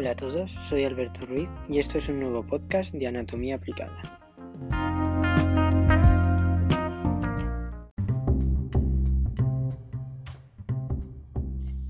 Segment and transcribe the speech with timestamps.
[0.00, 4.18] Hola a todos, soy Alberto Ruiz y esto es un nuevo podcast de Anatomía Aplicada.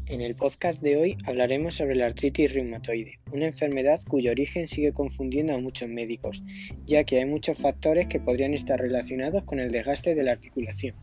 [0.07, 4.93] En el podcast de hoy hablaremos sobre la artritis reumatoide, una enfermedad cuyo origen sigue
[4.93, 6.43] confundiendo a muchos médicos,
[6.87, 10.97] ya que hay muchos factores que podrían estar relacionados con el desgaste de la articulación.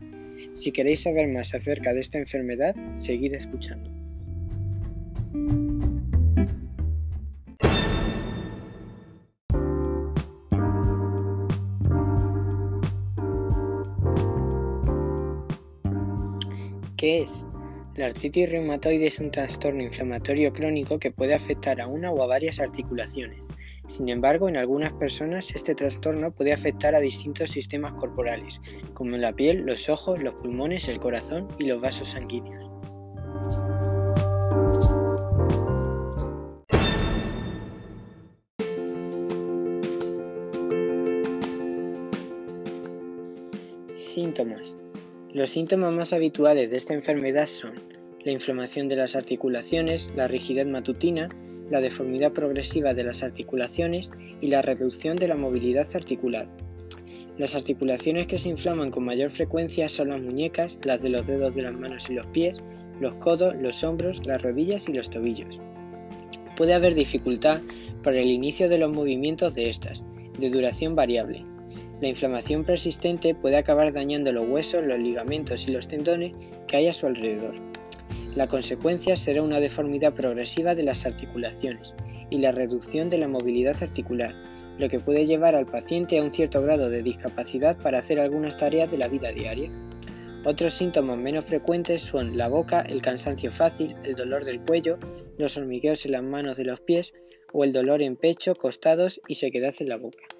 [0.52, 3.90] Si queréis saber más acerca de esta enfermedad, seguid escuchando.
[16.98, 17.46] ¿Qué es?
[17.94, 22.26] La artritis reumatoide es un trastorno inflamatorio crónico que puede afectar a una o a
[22.26, 23.40] varias articulaciones.
[23.86, 28.60] Sin embargo, en algunas personas este trastorno puede afectar a distintos sistemas corporales,
[28.94, 32.68] como la piel, los ojos, los pulmones, el corazón y los vasos sanguíneos.
[43.94, 44.76] Síntomas.
[45.34, 47.74] Los síntomas más habituales de esta enfermedad son
[48.24, 51.28] la inflamación de las articulaciones, la rigidez matutina,
[51.70, 56.48] la deformidad progresiva de las articulaciones y la reducción de la movilidad articular.
[57.36, 61.54] Las articulaciones que se inflaman con mayor frecuencia son las muñecas, las de los dedos
[61.54, 62.56] de las manos y los pies,
[62.98, 65.60] los codos, los hombros, las rodillas y los tobillos.
[66.56, 67.60] Puede haber dificultad
[68.02, 70.02] para el inicio de los movimientos de estas,
[70.38, 71.44] de duración variable,
[72.00, 76.32] la inflamación persistente puede acabar dañando los huesos, los ligamentos y los tendones
[76.66, 77.54] que hay a su alrededor.
[78.36, 81.96] La consecuencia será una deformidad progresiva de las articulaciones
[82.30, 84.34] y la reducción de la movilidad articular,
[84.78, 88.56] lo que puede llevar al paciente a un cierto grado de discapacidad para hacer algunas
[88.56, 89.70] tareas de la vida diaria.
[90.44, 94.98] Otros síntomas menos frecuentes son la boca, el cansancio fácil, el dolor del cuello,
[95.36, 97.12] los hormigueos en las manos de los pies
[97.52, 100.37] o el dolor en pecho, costados y sequedad en la boca.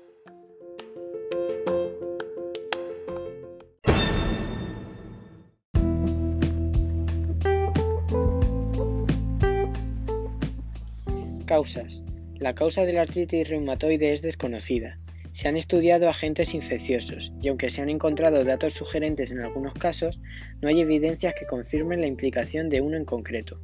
[11.48, 12.04] Causas.
[12.38, 15.00] La causa de la artritis reumatoide es desconocida.
[15.32, 20.20] Se han estudiado agentes infecciosos y aunque se han encontrado datos sugerentes en algunos casos,
[20.60, 23.58] no hay evidencias que confirmen la implicación de uno en concreto.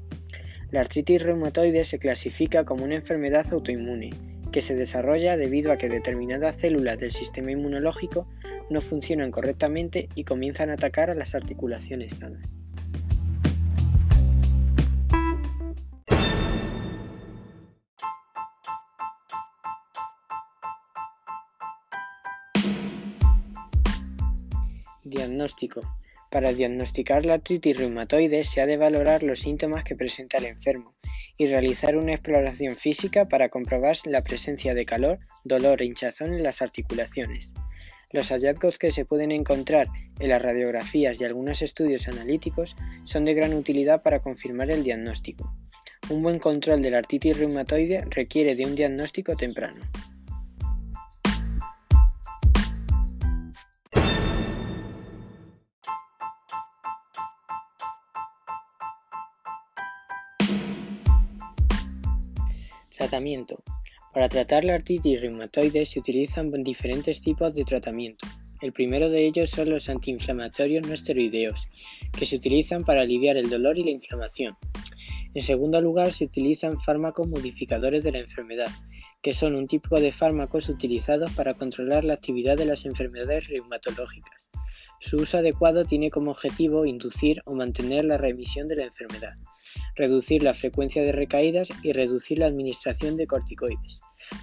[0.71, 4.15] La artritis reumatoide se clasifica como una enfermedad autoinmune,
[4.51, 8.27] que se desarrolla debido a que determinadas células del sistema inmunológico
[8.71, 12.56] no funcionan correctamente y comienzan a atacar a las articulaciones sanas.
[25.14, 25.80] Diagnóstico.
[26.30, 30.94] Para diagnosticar la artritis reumatoide se ha de valorar los síntomas que presenta el enfermo
[31.38, 36.42] y realizar una exploración física para comprobar la presencia de calor, dolor e hinchazón en
[36.42, 37.53] las articulaciones.
[38.10, 39.88] Los hallazgos que se pueden encontrar
[40.19, 45.53] en las radiografías y algunos estudios analíticos son de gran utilidad para confirmar el diagnóstico.
[46.10, 49.80] Un buen control de la artritis reumatoide requiere de un diagnóstico temprano.
[63.04, 63.62] Tratamiento.
[64.15, 68.26] Para tratar la artritis reumatoide se utilizan diferentes tipos de tratamiento.
[68.62, 71.69] El primero de ellos son los antiinflamatorios no esteroideos,
[72.19, 74.56] que se utilizan para aliviar el dolor y la inflamación.
[75.34, 78.70] En segundo lugar, se utilizan fármacos modificadores de la enfermedad,
[79.21, 84.41] que son un tipo de fármacos utilizados para controlar la actividad de las enfermedades reumatológicas.
[84.98, 89.34] Su uso adecuado tiene como objetivo inducir o mantener la remisión de la enfermedad
[89.97, 94.00] reducir la frecuencia de recaídas y reducir la administración de corticoides.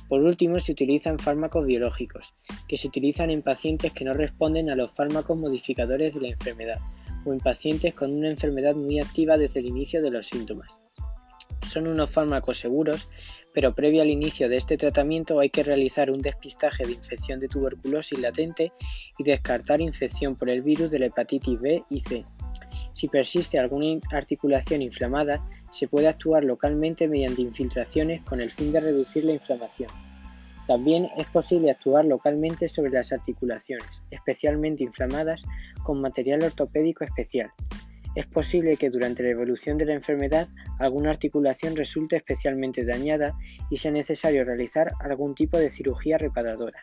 [0.07, 2.33] Por último, se utilizan fármacos biológicos,
[2.67, 6.79] que se utilizan en pacientes que no responden a los fármacos modificadores de la enfermedad
[7.25, 10.79] o en pacientes con una enfermedad muy activa desde el inicio de los síntomas.
[11.67, 13.07] Son unos fármacos seguros,
[13.53, 17.47] pero previo al inicio de este tratamiento hay que realizar un despistaje de infección de
[17.47, 18.71] tuberculosis latente
[19.17, 22.25] y descartar infección por el virus de la hepatitis B y C.
[22.93, 28.81] Si persiste alguna articulación inflamada, se puede actuar localmente mediante infiltraciones con el fin de
[28.81, 29.89] reducir la inflamación.
[30.67, 35.43] También es posible actuar localmente sobre las articulaciones, especialmente inflamadas,
[35.83, 37.51] con material ortopédico especial.
[38.15, 40.49] Es posible que durante la evolución de la enfermedad
[40.79, 43.37] alguna articulación resulte especialmente dañada
[43.69, 46.79] y sea necesario realizar algún tipo de cirugía reparadora.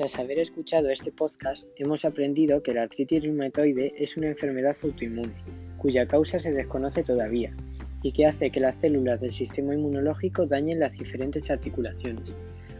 [0.00, 5.34] Tras haber escuchado este podcast, hemos aprendido que la artritis reumatoide es una enfermedad autoinmune,
[5.76, 7.54] cuya causa se desconoce todavía,
[8.02, 12.34] y que hace que las células del sistema inmunológico dañen las diferentes articulaciones.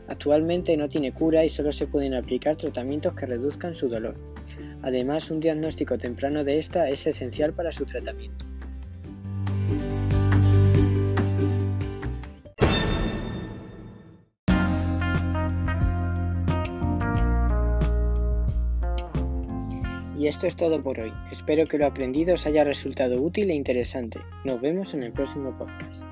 [0.08, 4.16] Actualmente no tiene cura y solo se pueden aplicar tratamientos que reduzcan su dolor.
[4.80, 8.49] Además, un diagnóstico temprano de esta es esencial para su tratamiento.
[20.20, 21.14] Y esto es todo por hoy.
[21.32, 24.20] Espero que lo aprendido os haya resultado útil e interesante.
[24.44, 26.02] Nos vemos en el próximo podcast.